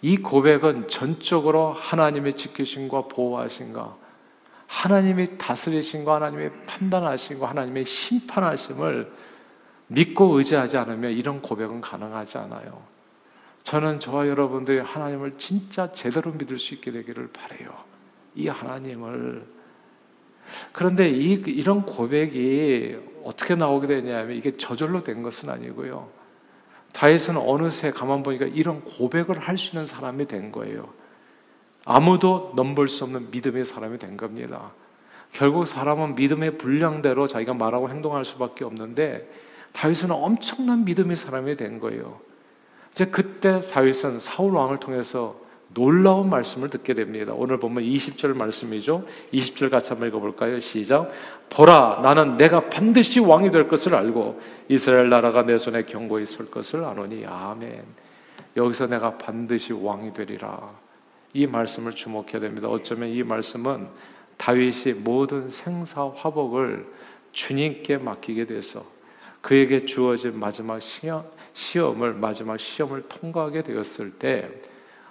이 0.03 0.17
고백은 0.17 0.89
전적으로 0.89 1.73
하나님의 1.73 2.35
지키심과 2.35 3.09
보호하신가 3.09 3.97
하나님이 4.71 5.37
다스리신과 5.37 6.15
하나님의 6.15 6.53
판단하신과 6.65 7.49
하나님의 7.51 7.85
심판하심을 7.85 9.13
믿고 9.89 10.39
의지하지 10.39 10.77
않으면 10.77 11.11
이런 11.11 11.43
고백은 11.43 11.81
가능하지 11.81 12.39
않아요. 12.39 12.81
저는 13.65 13.99
저와 13.99 14.29
여러분들이 14.29 14.79
하나님을 14.79 15.35
진짜 15.39 15.91
제대로 15.91 16.31
믿을 16.31 16.61
수 16.61 16.75
있게 16.75 16.93
되기를 16.93 17.31
바래요. 17.33 17.69
이 18.37 18.47
하나님을 18.47 19.45
그런데 20.73 21.11
이 21.11 21.33
이런 21.33 21.83
고백이 21.83 22.97
어떻게 23.25 23.57
나오게 23.57 23.89
되냐면 23.89 24.37
이게 24.37 24.57
저절로 24.57 25.03
된 25.03 25.23
것은 25.23 25.51
아니고요. 25.51 26.09
다윗은 26.93 27.37
어느새 27.37 27.91
가만 27.91 28.23
보니까 28.23 28.47
이런 28.47 28.83
고백을 28.85 29.41
할 29.41 29.59
수 29.59 29.73
있는 29.73 29.85
사람이 29.85 30.27
된 30.27 30.53
거예요. 30.53 30.95
아무도 31.93 32.53
넘볼 32.55 32.89
수 32.89 33.03
없는 33.03 33.33
믿음의 33.33 33.65
사람이 33.65 33.99
된 33.99 34.17
겁니다. 34.17 34.71
결국 35.33 35.67
사람은 35.67 36.15
믿음의 36.15 36.57
분량대로 36.57 37.27
자기가 37.27 37.55
말하고 37.55 37.91
행동할 37.91 38.25
수밖에 38.25 38.65
없는데 38.65 39.29
다윗은 39.73 40.13
엄청난 40.13 40.85
믿음의 40.85 41.17
사람이 41.17 41.57
된 41.57 41.81
거예요. 41.81 42.21
이제 42.93 43.07
그때 43.07 43.61
다윗은 43.61 44.21
사울 44.21 44.55
왕을 44.55 44.79
통해서 44.79 45.35
놀라운 45.75 46.31
말씀을 46.31 46.71
듣게 46.71 46.95
됩니다. 46.95 47.33
오늘 47.35 47.59
보면 47.59 47.83
20절 47.83 48.37
말씀이죠. 48.37 49.05
20절 49.33 49.69
같이 49.69 49.91
한번 49.91 50.09
읽어볼까요? 50.09 50.61
시작. 50.61 51.11
보라, 51.49 52.01
나는 52.05 52.37
내가 52.37 52.69
반드시 52.69 53.19
왕이 53.19 53.51
될 53.51 53.67
것을 53.67 53.97
알고 53.97 54.41
이스라엘 54.69 55.09
나라가 55.09 55.45
내 55.45 55.59
손에 55.59 55.83
경고히 55.83 56.25
설 56.25 56.51
것을 56.51 56.85
아노니 56.85 57.27
아멘. 57.27 57.83
여기서 58.57 58.87
내가 58.87 59.19
반드시 59.19 59.73
왕이 59.73 60.15
되리라. 60.15 60.90
이 61.33 61.47
말씀을 61.47 61.93
주목해야 61.93 62.41
됩니다. 62.41 62.69
어쩌면 62.69 63.09
이 63.09 63.23
말씀은 63.23 63.89
다윗이 64.37 64.95
모든 64.99 65.51
생사 65.51 66.09
화복을 66.09 66.87
주님께 67.33 67.99
맡기게 67.99 68.47
돼서 68.47 68.85
그에게 69.41 69.87
주어진 69.87 70.39
마지막 70.39 70.81
시험 70.81 72.03
을 72.03 72.15
마지막 72.15 72.59
시험을 72.59 73.09
통과하게 73.09 73.63
되었을 73.63 74.13
때 74.13 74.51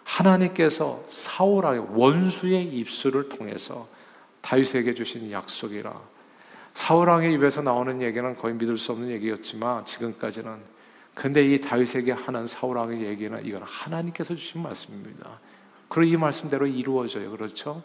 하나님께서 0.04 1.04
사울왕의 1.10 1.88
원수의 1.92 2.66
입술을 2.66 3.30
통해서 3.30 3.88
다윗에게 4.42 4.94
주신 4.96 5.32
약속이라. 5.32 5.94
사울왕의 6.74 7.34
입에서 7.34 7.62
나오는 7.62 8.02
얘기는 8.02 8.36
거의 8.38 8.56
믿을 8.56 8.78
수 8.78 8.92
없는 8.92 9.10
얘기였지만 9.12 9.86
지금까지는 9.86 10.58
근데 11.14 11.44
이 11.44 11.60
다윗에게 11.60 12.14
하는 12.14 12.48
사울왕의 12.48 13.02
얘기는 13.02 13.46
이건 13.46 13.62
하나님께서 13.64 14.34
주신 14.34 14.62
말씀입니다. 14.62 15.40
그리고 15.90 16.14
이 16.14 16.18
말씀대로 16.18 16.68
이루어져요. 16.68 17.32
그렇죠? 17.32 17.84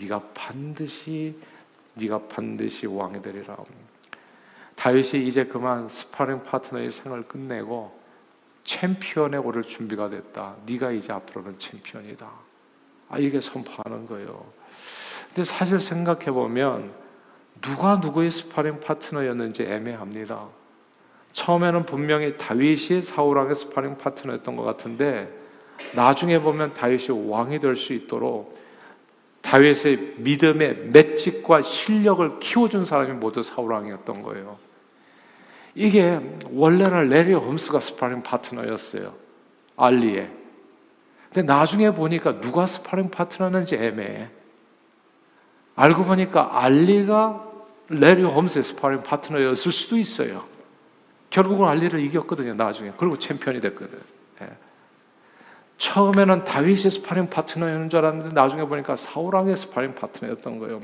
네가 0.00 0.20
반드시 0.34 1.36
네가 1.94 2.28
반드시 2.28 2.86
왕이 2.86 3.22
되리라. 3.22 3.56
다윗이 4.74 5.26
이제 5.26 5.44
그만 5.44 5.88
스파링 5.88 6.44
파트너의 6.44 6.90
생을 6.90 7.22
끝내고 7.26 7.98
챔피언에 8.64 9.38
오를 9.38 9.62
준비가 9.62 10.08
됐다. 10.10 10.56
네가 10.66 10.90
이제 10.92 11.12
앞으로는 11.12 11.58
챔피언이다. 11.58 12.30
아 13.08 13.18
이게 13.18 13.40
선포하는 13.40 14.06
거예요. 14.06 14.44
근데 15.28 15.44
사실 15.44 15.80
생각해 15.80 16.26
보면 16.26 16.92
누가 17.62 17.96
누구의 17.96 18.30
스파링 18.30 18.80
파트너였는지 18.80 19.62
애매합니다. 19.62 20.46
처음에는 21.32 21.86
분명히 21.86 22.36
다윗이 22.36 23.02
사울 23.02 23.38
왕의 23.38 23.54
스파링 23.54 23.96
파트너였던 23.96 24.56
것 24.56 24.62
같은데 24.62 25.45
나중에 25.94 26.40
보면 26.40 26.74
다윗이 26.74 27.28
왕이 27.28 27.60
될 27.60 27.76
수 27.76 27.92
있도록 27.92 28.56
다윗의 29.42 30.14
믿음의 30.16 30.88
맷집과 30.92 31.62
실력을 31.62 32.38
키워준 32.40 32.84
사람이 32.84 33.12
모두 33.12 33.42
사울 33.44 33.72
왕이었던 33.72 34.22
거예요. 34.22 34.58
이게 35.74 36.20
원래는 36.50 37.10
레리 37.10 37.32
홈스가 37.32 37.78
스파링 37.78 38.22
파트너였어요. 38.22 39.14
알리의. 39.76 40.28
근데 41.32 41.42
나중에 41.42 41.92
보니까 41.92 42.40
누가 42.40 42.66
스파링 42.66 43.10
파트너는지 43.10 43.76
애매해. 43.76 44.30
알고 45.76 46.04
보니까 46.04 46.64
알리가 46.64 47.44
레리 47.88 48.24
홈스의 48.24 48.62
스파링 48.64 49.02
파트너였을 49.02 49.70
수도 49.70 49.96
있어요. 49.96 50.44
결국은 51.30 51.68
알리를 51.68 52.00
이겼거든요, 52.00 52.54
나중에. 52.54 52.92
그리고 52.96 53.16
챔피언이 53.18 53.60
됐거든. 53.60 54.00
예. 55.76 55.78
처음에는 55.78 56.44
다윗이 56.44 56.90
스파링 56.90 57.28
파트너였는 57.28 57.90
줄 57.90 57.98
알았는데 58.00 58.34
나중에 58.34 58.64
보니까 58.64 58.96
사울왕의 58.96 59.56
스파링 59.56 59.94
파트너였던 59.94 60.58
거예요. 60.58 60.80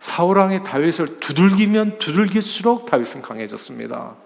사울왕이 0.00 0.64
다윗을 0.64 1.20
두들기면 1.20 1.98
두들길수록 1.98 2.86
다윗은 2.86 3.22
강해졌습니다. 3.22 4.16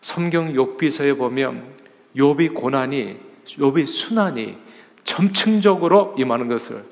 성경 0.00 0.52
욥기서에 0.52 1.18
보면 1.18 1.64
욥이 2.16 2.54
고난이 2.54 3.18
욥이 3.46 3.86
수난이 3.86 4.58
점층적으로 5.04 6.14
임하는 6.18 6.48
것을 6.48 6.84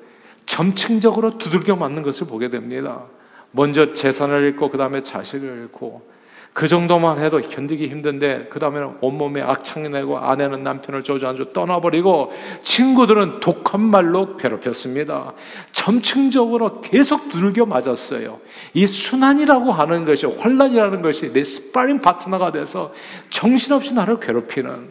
점층적으로 0.45 1.37
두들겨 1.37 1.75
맞는 1.75 2.03
것을 2.03 2.27
보게 2.27 2.49
됩니다. 2.49 3.05
먼저 3.51 3.93
재산을 3.93 4.43
잃고 4.43 4.69
그 4.69 4.77
다음에 4.77 5.03
자식을 5.03 5.47
잃고 5.47 6.09
그 6.53 6.67
정도만 6.67 7.23
해도 7.23 7.39
견디기 7.39 7.87
힘든데 7.87 8.47
그 8.49 8.59
다음에는 8.59 8.97
온몸에 8.99 9.41
악창이 9.41 9.87
나고 9.87 10.17
아내는 10.17 10.63
남편을 10.63 11.03
조주안주 11.03 11.53
떠나버리고 11.53 12.33
친구들은 12.61 13.39
독한 13.39 13.79
말로 13.79 14.35
괴롭혔습니다. 14.35 15.33
점층적으로 15.71 16.81
계속 16.81 17.29
두들겨 17.29 17.65
맞았어요. 17.65 18.41
이 18.73 18.85
수난이라고 18.85 19.71
하는 19.71 20.03
것이 20.03 20.25
환란이라는 20.25 21.01
것이 21.01 21.31
내 21.31 21.43
스파링 21.45 22.01
파트너가 22.01 22.51
돼서 22.51 22.93
정신없이 23.29 23.93
나를 23.93 24.19
괴롭히는 24.19 24.89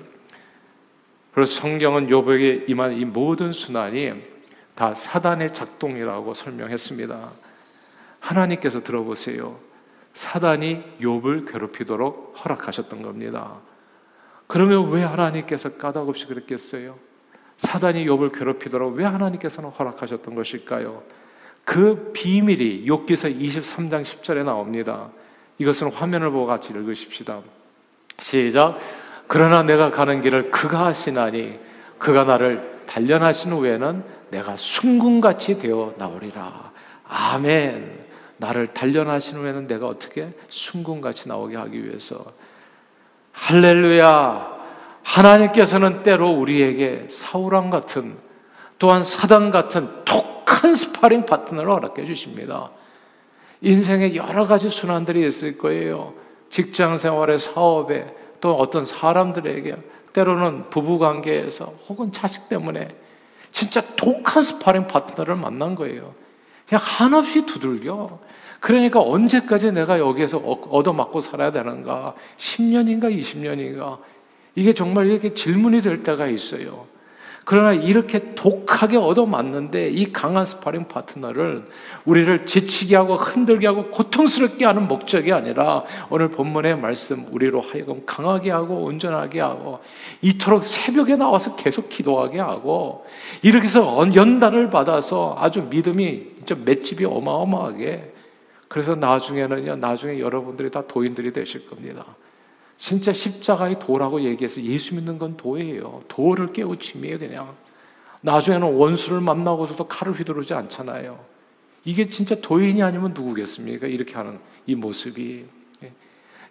그래서 1.35 1.61
성경은 1.61 2.09
요백에 2.09 2.65
임한 2.69 2.93
이 2.95 3.05
모든 3.05 3.53
순환이 3.53 4.15
다 4.75 4.95
사단의 4.95 5.53
작동이라고 5.53 6.33
설명했습니다. 6.33 7.31
하나님께서 8.19 8.83
들어보세요. 8.83 9.70
사단이 10.21 10.83
욥을 11.01 11.51
괴롭히도록 11.51 12.35
허락하셨던 12.45 13.01
겁니다. 13.01 13.55
그러면 14.49 14.91
왜 14.91 15.03
하나님께서 15.03 15.71
까닭없이 15.79 16.27
그랬겠어요? 16.27 16.99
사단이 17.57 18.05
욥을 18.05 18.39
괴롭히도록 18.39 18.97
왜 18.97 19.07
하나님께서는 19.07 19.71
허락하셨던 19.71 20.35
것일까요? 20.35 21.03
그 21.65 22.11
비밀이 22.13 22.85
욥기서 22.85 23.41
23장 23.41 24.03
10절에 24.03 24.45
나옵니다. 24.45 25.09
이것은 25.57 25.91
화면을 25.91 26.31
보고 26.31 26.45
같이 26.45 26.75
읽으십시다. 26.75 27.41
시작. 28.19 28.79
그러나 29.27 29.63
내가 29.63 29.91
가는 29.91 30.21
길을 30.21 30.51
그가 30.51 30.85
아시나니 30.85 31.59
그가 31.97 32.25
나를 32.25 32.83
단련하신 32.85 33.53
후에는 33.53 34.05
내가 34.33 34.55
순금같이 34.57 35.59
되어 35.59 35.95
나오리라. 35.97 36.73
아멘. 37.09 38.10
나를 38.41 38.69
단련하신 38.69 39.37
후에는 39.37 39.67
내가 39.67 39.87
어떻게 39.87 40.33
순금같이 40.49 41.29
나오게 41.29 41.57
하기 41.57 41.85
위해서 41.85 42.25
할렐루야. 43.33 44.59
하나님께서는 45.03 46.03
때로 46.03 46.31
우리에게 46.31 47.07
사울왕 47.11 47.71
같은 47.71 48.17
또한 48.79 49.03
사단 49.03 49.51
같은 49.51 49.89
독한 50.07 50.75
스파링 50.75 51.27
파트너를 51.27 51.71
허락해 51.71 52.07
주십니다. 52.07 52.71
인생에 53.61 54.15
여러 54.15 54.47
가지 54.47 54.71
수난들이 54.71 55.27
있을 55.27 55.59
거예요. 55.59 56.15
직장 56.49 56.97
생활에, 56.97 57.37
사업에, 57.37 58.15
또 58.41 58.55
어떤 58.57 58.87
사람들에게, 58.87 59.77
때로는 60.15 60.71
부부 60.71 60.99
관계에서 60.99 61.75
혹은 61.89 62.11
자식 62.11 62.49
때문에 62.49 62.89
진짜 63.51 63.83
독한 63.97 64.43
스파링 64.43 64.87
파트너를 64.87 65.37
만난 65.37 65.75
거예요. 65.75 66.15
그냥 66.71 66.85
한없이 66.85 67.45
두들겨. 67.45 68.21
그러니까 68.61 69.01
언제까지 69.01 69.73
내가 69.73 69.99
여기에서 69.99 70.39
얻어맞고 70.39 71.21
살아야 71.21 71.51
되는가? 71.51 72.15
10년인가 72.37 73.13
20년인가? 73.13 73.99
이게 74.55 74.73
정말 74.73 75.07
이렇게 75.07 75.35
질문이 75.35 75.81
될 75.81 76.05
때가 76.05 76.29
있어요. 76.29 76.87
그러나 77.45 77.73
이렇게 77.73 78.35
독하게 78.35 78.97
얻어맞는데 78.97 79.91
이 79.91 80.13
강한 80.13 80.45
스파링 80.45 80.89
파트너를 80.89 81.65
우리를 82.05 82.47
지치게 82.47 82.95
하고 82.97 83.17
흔들게 83.17 83.67
하고 83.67 83.91
고통스럽게 83.91 84.65
하는 84.65 84.87
목적이 84.87 85.33
아니라 85.33 85.85
오늘 86.11 86.29
본문의 86.29 86.77
말씀 86.79 87.27
우리로 87.31 87.61
하여금 87.61 88.03
강하게 88.05 88.51
하고 88.51 88.85
온전하게 88.85 89.41
하고 89.41 89.81
이토록 90.23 90.65
새벽에 90.65 91.17
나와서 91.17 91.57
계속 91.57 91.89
기도하게 91.89 92.41
하고 92.41 93.07
이렇게 93.43 93.65
해서 93.65 94.07
연단을 94.15 94.71
받아서 94.71 95.37
아주 95.39 95.63
믿음이 95.63 96.27
진짜 96.37 96.57
맷집이 96.65 97.05
어마어마하게 97.05 98.13
그래서 98.69 98.95
나중에는요 98.95 99.77
나중에 99.77 100.21
여러분들이 100.21 100.71
다 100.71 100.83
도인들이 100.87 101.33
되실 101.33 101.69
겁니다. 101.69 102.05
진짜 102.81 103.13
십자가의 103.13 103.79
도라고 103.79 104.23
얘기해서 104.23 104.63
예수 104.63 104.95
믿는 104.95 105.19
건 105.19 105.37
도예요. 105.37 106.03
도를 106.09 106.55
깨우침이에요, 106.55 107.19
그냥. 107.19 107.55
나중에는 108.23 108.73
원수를 108.75 109.21
만나고서도 109.21 109.87
칼을 109.87 110.15
휘두르지 110.15 110.55
않잖아요. 110.55 111.23
이게 111.85 112.09
진짜 112.09 112.35
도인이 112.41 112.83
아니면 112.83 113.13
누구겠습니까? 113.13 113.87
이렇게 113.87 114.15
하는 114.15 114.39
이 114.65 114.75
모습이. 114.75 115.45
예. 115.83 115.93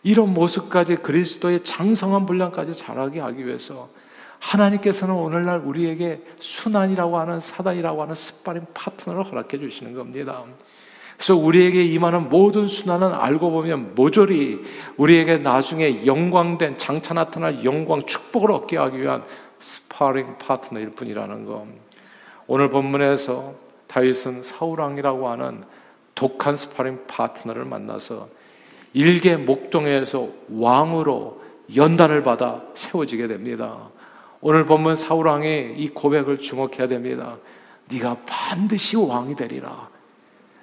이런 0.03 0.36
모습까지 0.36 0.98
그리스도의 0.98 1.63
장성한 1.63 2.27
분량까지 2.27 2.75
자라게 2.75 3.21
하기 3.21 3.48
위해서 3.48 3.89
하나님께서는 4.38 5.15
오늘날 5.15 5.57
우리에게 5.57 6.24
순환이라고 6.38 7.17
하는 7.17 7.39
사단이라고 7.39 8.03
하는 8.03 8.13
습관인 8.13 8.67
파트너를 8.75 9.24
허락해 9.24 9.57
주시는 9.57 9.95
겁니다. 9.95 10.45
그래서 11.19 11.35
우리에게 11.35 11.83
임하는 11.83 12.29
모든 12.29 12.69
순환은 12.69 13.13
알고 13.13 13.51
보면 13.51 13.93
모조리 13.93 14.63
우리에게 14.95 15.39
나중에 15.39 16.05
영광된 16.05 16.77
장차 16.77 17.13
나타날 17.13 17.65
영광 17.65 18.05
축복을 18.05 18.49
얻게 18.51 18.77
하기 18.77 19.01
위한 19.01 19.25
스파링 19.59 20.38
파트너일 20.38 20.91
뿐이라는 20.91 21.45
것. 21.45 21.65
오늘 22.47 22.69
본문에서 22.69 23.53
다윗은 23.88 24.43
사울 24.43 24.79
왕이라고 24.79 25.27
하는 25.27 25.65
독한 26.15 26.55
스파링 26.55 26.99
파트너를 27.05 27.65
만나서 27.65 28.29
일개 28.93 29.35
목동에서 29.35 30.29
왕으로 30.49 31.41
연단을 31.75 32.23
받아 32.23 32.63
세워지게 32.75 33.27
됩니다. 33.27 33.89
오늘 34.39 34.65
본문 34.65 34.95
사울 34.95 35.27
왕의 35.27 35.75
이 35.79 35.89
고백을 35.89 36.38
주목해야 36.39 36.88
됩니다. 36.88 37.35
네가 37.91 38.19
반드시 38.25 38.95
왕이 38.95 39.35
되리라. 39.35 39.98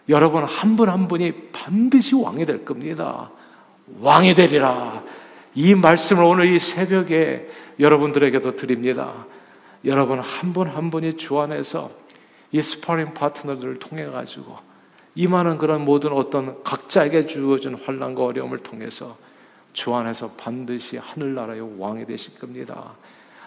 여러분 0.08 0.44
한 0.44 0.76
분 0.76 1.00
한 1.00 1.08
분이 1.08 1.50
반드시 1.52 2.14
왕이 2.14 2.46
될 2.46 2.64
겁니다. 2.64 3.30
왕이 4.00 4.34
되리라. 4.34 5.02
이 5.54 5.74
말씀을 5.74 6.22
오늘 6.22 6.54
이 6.54 6.58
새벽에 6.58 7.48
여러분들에게도 7.80 8.56
드립니다. 8.56 9.26
여러분 9.84 10.20
한 10.20 10.52
분 10.52 10.74
한 10.74 10.90
분이 10.90 11.16
주 11.16 11.40
안에서 11.40 11.90
이 12.52 12.62
스파링 12.62 13.14
파트너들을 13.14 13.78
통해 13.78 14.06
가지고 14.06 14.58
임하는 15.14 15.58
그런 15.58 15.84
모든 15.84 16.12
어떤 16.12 16.62
각자에게 16.62 17.26
주어진 17.26 17.74
환란과 17.74 18.24
어려움을 18.24 18.58
통해서 18.58 19.16
주 19.72 19.94
안에서 19.94 20.32
반드시 20.32 20.98
하늘나라의 20.98 21.78
왕이 21.78 22.06
되실 22.06 22.38
겁니다. 22.38 22.94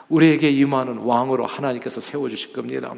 우리에게 0.09 0.49
임하는 0.49 0.97
왕으로 0.97 1.45
하나님께서 1.45 2.01
세워 2.01 2.27
주실 2.27 2.53
겁니다. 2.53 2.93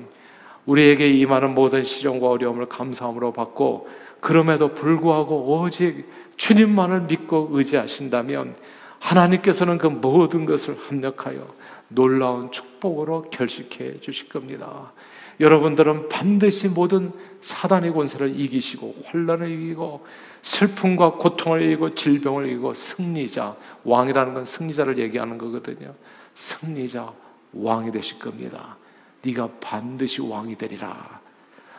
우리에게 0.66 1.10
임하는 1.10 1.54
모든 1.56 1.84
시련과 1.84 2.28
어려움을 2.30 2.68
감사함으로 2.68 3.34
받고 3.34 3.90
그럼에도 4.20 4.74
불구하고 4.74 5.60
오직 5.60 6.06
주님만을 6.38 7.02
믿고 7.02 7.50
의지하신다면 7.52 8.56
하나님께서는 9.00 9.78
그 9.78 9.88
모든 9.88 10.46
것을 10.46 10.78
합력하여 10.78 11.48
놀라운 11.88 12.52
축복으로 12.52 13.24
결식해 13.32 14.00
주실 14.00 14.30
겁니다. 14.30 14.92
여러분들은 15.40 16.08
반드시 16.08 16.68
모든 16.68 17.12
사단의 17.42 17.94
권세를 17.94 18.40
이기시고 18.40 18.96
환란을 19.06 19.50
이기고 19.50 20.06
슬픔과 20.44 21.14
고통을 21.14 21.64
이기고 21.64 21.96
질병을 21.96 22.48
이기고 22.48 22.74
승리자 22.74 23.56
왕이라는 23.84 24.34
건 24.36 24.46
승리자를 24.46 25.00
얘기하는 25.00 25.40
거거든요. 25.40 25.96
승리자 26.36 27.12
왕이 27.54 27.92
되실 27.92 28.20
겁니다. 28.20 28.78
네가 29.24 29.50
반드시 29.60 30.22
왕이 30.22 30.56
되리라. 30.56 31.20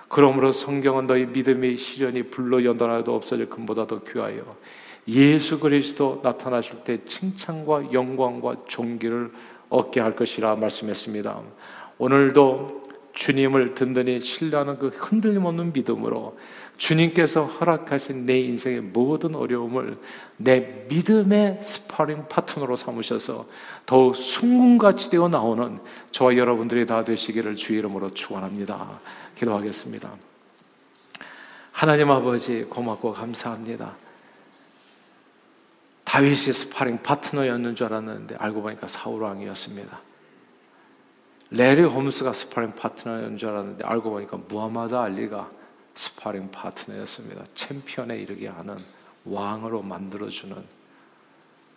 그러므로 0.09 0.52
성경은 0.52 1.07
너희 1.07 1.24
믿음의 1.26 1.76
시련이 1.78 2.24
불로 2.24 2.64
연단하여도 2.64 3.14
없어질 3.14 3.48
금보다 3.48 3.87
더 3.87 4.02
귀하여 4.05 4.57
예수 5.09 5.59
그리스도 5.59 6.20
나타나실 6.22 6.85
때 6.85 7.05
칭찬과 7.05 7.92
영광과 7.92 8.57
존귀를 8.68 9.33
얻게 9.68 10.00
할 10.00 10.14
것이라 10.14 10.57
말씀했습니다. 10.57 11.40
오늘도 11.98 12.83
주님을 13.14 13.74
든든히 13.74 14.20
신뢰하는 14.20 14.78
그 14.78 14.88
흔들림 14.88 15.44
없는 15.44 15.72
믿음으로 15.72 16.37
주님께서 16.83 17.45
허락하신 17.45 18.27
내 18.27 18.40
인생의 18.40 18.81
모든 18.81 19.37
어려움을 19.37 20.01
내 20.37 20.85
믿음의 20.88 21.61
스파링 21.62 22.27
파트너로 22.27 22.75
삼으셔서 22.75 23.47
더욱 23.87 24.16
순금같이 24.16 25.09
되어 25.09 25.29
나오는 25.29 25.79
저와 26.11 26.37
여러분들이 26.37 26.85
다 26.85 27.05
되시기를 27.05 27.55
주 27.55 27.73
이름으로 27.73 28.11
축원합니다. 28.11 28.99
기도하겠습니다. 29.37 30.11
하나님 31.71 32.11
아버지 32.11 32.64
고맙고 32.64 33.12
감사합니다. 33.12 33.95
다윗이 36.03 36.53
스파링 36.53 37.05
파트너였는 37.05 37.77
줄 37.77 37.87
알았는데 37.87 38.35
알고 38.40 38.61
보니까 38.61 38.88
사울 38.88 39.23
왕이었습니다. 39.23 40.01
래리 41.53 41.83
홈스가 41.83 42.33
스파링 42.33 42.73
파트너였는 42.75 43.37
줄 43.37 43.51
알았는데 43.51 43.85
알고 43.85 44.11
보니까 44.11 44.37
무하마드 44.49 44.97
알리가 44.97 45.62
스파링 45.94 46.50
파트너였습니다. 46.50 47.44
챔피언에 47.55 48.18
이르게 48.18 48.48
하는 48.48 48.78
왕으로 49.24 49.83
만들어주는 49.83 50.57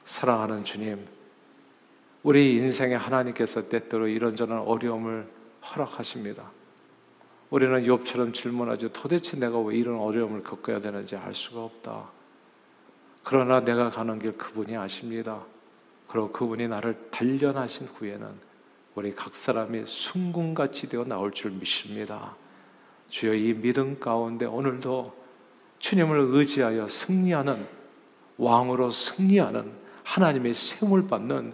사랑하는 0.05 0.63
주님, 0.63 1.05
우리 2.23 2.55
인생에 2.55 2.95
하나님께서 2.95 3.67
때때로 3.67 4.07
이런저런 4.07 4.59
어려움을 4.59 5.27
허락하십니다. 5.63 6.51
우리는 7.49 7.83
욥처럼 7.83 8.33
질문하죠. 8.33 8.91
도대체 8.93 9.37
내가 9.37 9.59
왜 9.59 9.75
이런 9.77 9.99
어려움을 9.99 10.43
겪어야 10.43 10.79
되는지 10.79 11.15
알 11.15 11.33
수가 11.33 11.63
없다. 11.63 12.09
그러나 13.23 13.59
내가 13.59 13.89
가는 13.89 14.19
길 14.19 14.37
그분이 14.37 14.75
아십니다. 14.75 15.43
그리고 16.07 16.31
그분이 16.31 16.67
나를 16.67 17.09
단련하신 17.11 17.87
후에는 17.87 18.27
우리 18.95 19.13
각 19.13 19.35
사람이 19.35 19.85
순금같이 19.85 20.87
되어 20.89 21.03
나올 21.03 21.31
줄 21.31 21.51
믿습니다. 21.51 22.35
주여 23.09 23.33
이 23.33 23.53
믿음 23.53 23.99
가운데 23.99 24.45
오늘도 24.45 25.13
주님을 25.79 26.19
의지하여 26.31 26.87
승리하는 26.87 27.65
왕으로 28.37 28.91
승리하는 28.91 29.71
하나님의 30.03 30.53
세움을 30.53 31.07
받는 31.07 31.53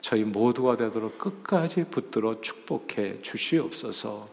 저희 0.00 0.24
모두가 0.24 0.76
되도록 0.76 1.18
끝까지 1.18 1.84
붙들어 1.84 2.40
축복해 2.40 3.22
주시옵소서. 3.22 4.28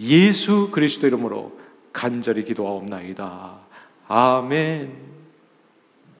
예수 0.00 0.70
그리스도 0.70 1.06
이름으로 1.06 1.58
간절히 1.92 2.44
기도하옵나이다. 2.44 3.58
아멘. 4.06 5.07